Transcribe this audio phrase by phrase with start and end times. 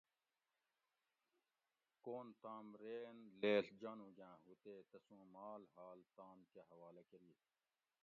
[2.05, 7.33] کون تام رین لیڷ جانوگاۤں ہُو تے تسوں مال حال تام کہ حوالہ کۤری